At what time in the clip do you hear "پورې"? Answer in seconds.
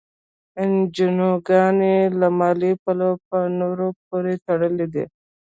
4.07-4.33